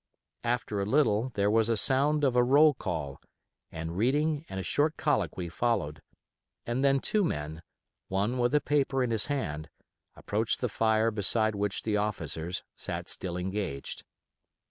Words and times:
After 0.43 0.81
a 0.81 0.85
little 0.87 1.29
there 1.35 1.51
was 1.51 1.69
a 1.69 1.77
sound 1.77 2.23
of 2.23 2.35
a 2.35 2.43
roll 2.43 2.73
call, 2.73 3.21
and 3.71 3.95
reading 3.95 4.45
and 4.49 4.59
a 4.59 4.63
short 4.63 4.97
colloquy 4.97 5.47
followed, 5.47 6.01
and 6.65 6.83
then 6.83 6.99
two 6.99 7.23
men, 7.23 7.61
one 8.07 8.39
with 8.39 8.55
a 8.55 8.61
paper 8.61 9.03
in 9.03 9.11
his 9.11 9.27
hand, 9.27 9.69
approached 10.15 10.59
the 10.59 10.69
fire 10.69 11.11
beside 11.11 11.53
which 11.53 11.83
the 11.83 11.97
officers 11.97 12.63
sat 12.75 13.09
still 13.09 13.37
engaged. 13.37 14.03